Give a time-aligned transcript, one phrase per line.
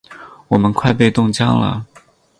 [0.47, 1.85] 我们快被冻僵了！